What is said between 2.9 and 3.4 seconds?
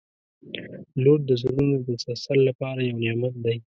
نعمت